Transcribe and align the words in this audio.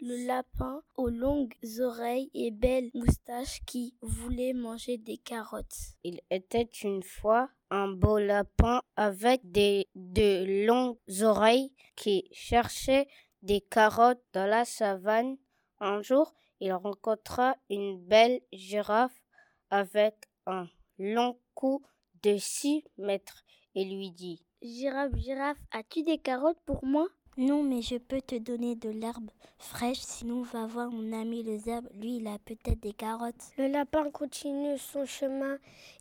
le 0.00 0.26
lapin 0.26 0.82
aux 0.96 1.08
longues 1.08 1.54
oreilles 1.80 2.30
et 2.34 2.50
belles 2.50 2.90
moustaches 2.94 3.60
qui 3.66 3.94
voulait 4.00 4.52
manger 4.52 4.98
des 4.98 5.18
carottes. 5.18 5.96
Il 6.04 6.20
était 6.30 6.68
une 6.82 7.02
fois 7.02 7.50
un 7.70 7.88
beau 7.88 8.18
lapin 8.18 8.82
avec 8.96 9.40
des 9.50 9.88
de 9.94 10.66
longues 10.66 10.98
oreilles 11.22 11.72
qui 11.96 12.28
cherchait 12.32 13.08
des 13.42 13.60
carottes 13.60 14.22
dans 14.32 14.46
la 14.46 14.64
savane. 14.64 15.36
Un 15.80 16.02
jour, 16.02 16.34
il 16.60 16.72
rencontra 16.72 17.56
une 17.70 18.00
belle 18.04 18.40
girafe 18.52 19.22
avec 19.70 20.14
un 20.46 20.68
long 20.98 21.38
cou 21.54 21.82
de 22.22 22.36
six 22.36 22.84
mètres 22.96 23.44
et 23.74 23.84
lui 23.84 24.10
dit 24.10 24.44
Girafe, 24.60 25.14
girafe, 25.14 25.58
as-tu 25.70 26.02
des 26.02 26.18
carottes 26.18 26.60
pour 26.64 26.84
moi? 26.84 27.06
Non, 27.38 27.62
mais 27.62 27.80
je 27.80 27.96
peux 27.96 28.20
te 28.20 28.36
donner 28.36 28.74
de 28.74 28.90
l'herbe 28.90 29.30
fraîche, 29.58 30.00
sinon 30.00 30.42
va 30.42 30.66
voir 30.66 30.90
mon 30.90 31.12
ami 31.12 31.42
le 31.42 31.56
zèbre, 31.56 31.88
lui 31.94 32.16
il 32.16 32.26
a 32.26 32.38
peut-être 32.38 32.80
des 32.80 32.92
carottes. 32.92 33.52
Le 33.56 33.68
lapin 33.68 34.10
continue 34.10 34.76
son 34.76 35.06
chemin, 35.06 35.56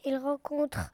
il 0.05 0.18
rencontre 0.18 0.91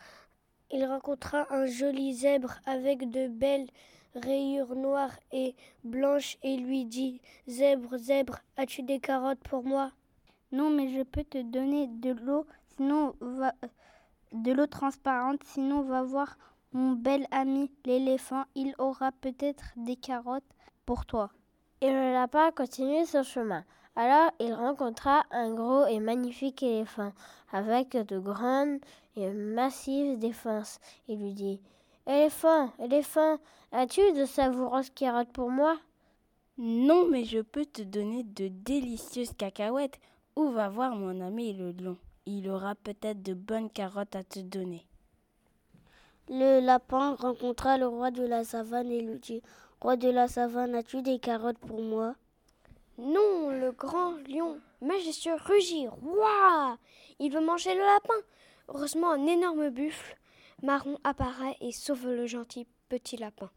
il 0.73 0.85
rencontra 0.85 1.45
un 1.53 1.67
joli 1.67 2.13
zèbre 2.13 2.55
avec 2.65 3.09
de 3.11 3.27
belles 3.27 3.67
rayures 4.15 4.75
noires 4.75 5.17
et 5.31 5.55
blanches 5.83 6.37
et 6.41 6.57
lui 6.57 6.85
dit 6.85 7.21
Zèbre, 7.47 7.97
zèbre, 7.97 8.39
as-tu 8.57 8.81
des 8.81 8.99
carottes 8.99 9.43
pour 9.43 9.63
moi? 9.63 9.91
Non, 10.51 10.69
mais 10.69 10.89
je 10.89 11.03
peux 11.03 11.23
te 11.23 11.41
donner 11.41 11.87
de 11.87 12.11
l'eau, 12.11 12.45
sinon 12.75 13.13
va 13.21 13.53
de 14.31 14.51
l'eau 14.51 14.65
transparente, 14.65 15.43
sinon 15.43 15.83
va 15.83 16.01
voir 16.01 16.37
mon 16.73 16.93
bel 16.93 17.27
ami 17.31 17.71
l'éléphant, 17.85 18.43
il 18.55 18.73
aura 18.79 19.11
peut-être 19.11 19.63
des 19.75 19.95
carottes 19.95 20.43
pour 20.85 21.05
toi. 21.05 21.29
Et 21.81 21.91
le 21.91 22.13
lapin 22.13 22.51
continue 22.51 23.05
son 23.05 23.23
chemin. 23.23 23.63
Alors 23.95 24.31
il 24.39 24.53
rencontra 24.53 25.23
un 25.31 25.53
gros 25.53 25.85
et 25.85 25.99
magnifique 25.99 26.63
éléphant 26.63 27.13
avec 27.51 27.95
de 27.95 28.17
grandes 28.17 28.79
et 29.15 29.29
massives 29.31 30.17
défenses. 30.17 30.79
Il 31.07 31.19
lui 31.19 31.33
dit 31.33 31.61
Éléphant, 32.07 32.71
éléphant, 32.79 33.37
as-tu 33.71 34.01
de 34.13 34.25
savoureuses 34.25 34.89
carottes 34.89 35.31
pour 35.31 35.49
moi? 35.49 35.77
Non, 36.57 37.07
mais 37.07 37.23
je 37.23 37.39
peux 37.39 37.65
te 37.65 37.81
donner 37.81 38.23
de 38.23 38.47
délicieuses 38.47 39.33
cacahuètes. 39.33 39.99
Où 40.35 40.49
va 40.49 40.69
voir 40.69 40.95
mon 40.95 41.21
ami 41.21 41.53
le 41.53 41.71
lion? 41.71 41.97
Il 42.25 42.49
aura 42.49 42.75
peut-être 42.75 43.21
de 43.21 43.33
bonnes 43.33 43.69
carottes 43.69 44.15
à 44.15 44.23
te 44.23 44.39
donner. 44.39 44.87
Le 46.29 46.61
lapin 46.61 47.15
rencontra 47.15 47.77
le 47.77 47.85
roi 47.87 48.09
de 48.09 48.23
la 48.23 48.43
savane 48.43 48.89
et 48.91 49.01
lui 49.01 49.19
dit 49.19 49.41
Roi 49.81 49.97
de 49.97 50.09
la 50.09 50.27
savane, 50.27 50.73
as-tu 50.73 51.01
des 51.01 51.19
carottes 51.19 51.57
pour 51.57 51.81
moi? 51.81 52.15
Non, 52.97 53.49
le 53.49 53.71
grand 53.71 54.13
lion 54.29 54.59
majestueux 54.81 55.35
rugit 55.35 55.87
Roi 55.87 56.77
Il 57.19 57.33
veut 57.33 57.45
manger 57.45 57.73
le 57.73 57.81
lapin. 57.81 58.13
Heureusement, 58.69 59.11
un 59.11 59.27
énorme 59.27 59.69
buffle 59.69 60.15
marron 60.61 60.97
apparaît 61.03 61.57
et 61.59 61.73
sauve 61.73 62.07
le 62.07 62.25
gentil 62.25 62.65
petit 62.87 63.17
lapin. 63.17 63.49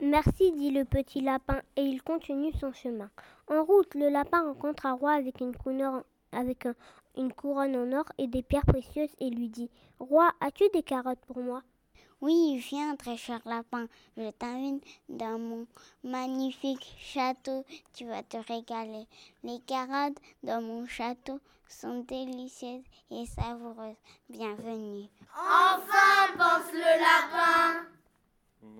Merci, 0.00 0.50
dit 0.52 0.72
le 0.72 0.84
petit 0.84 1.20
lapin, 1.20 1.62
et 1.76 1.82
il 1.82 2.02
continue 2.02 2.52
son 2.52 2.72
chemin. 2.72 3.10
En 3.46 3.62
route, 3.62 3.94
le 3.94 4.08
lapin 4.08 4.42
rencontre 4.42 4.86
un 4.86 4.94
roi 4.94 5.12
avec 5.12 5.40
une 5.40 5.56
couleur 5.56 6.02
avec 6.32 6.66
une 7.16 7.32
couronne 7.32 7.76
en 7.76 7.98
or 7.98 8.04
et 8.18 8.26
des 8.26 8.42
pierres 8.42 8.66
précieuses 8.66 9.14
et 9.20 9.30
lui 9.30 9.48
dit 9.48 9.70
Roi, 9.98 10.30
as-tu 10.40 10.64
des 10.72 10.82
carottes 10.82 11.24
pour 11.26 11.38
moi? 11.38 11.62
Oui, 12.20 12.56
viens, 12.56 12.96
très 12.96 13.16
cher 13.16 13.40
lapin, 13.44 13.86
je 14.16 14.30
t'invite 14.30 14.82
dans 15.08 15.38
mon 15.38 15.66
magnifique 16.02 16.94
château, 16.98 17.64
tu 17.92 18.06
vas 18.06 18.22
te 18.22 18.36
régaler. 18.36 19.06
Les 19.42 19.58
carottes 19.60 20.18
dans 20.42 20.62
mon 20.62 20.86
château 20.86 21.38
sont 21.68 22.00
délicieuses 22.08 22.84
et 23.10 23.26
savoureuses. 23.26 23.96
Bienvenue. 24.28 25.08
Oh 25.36 25.43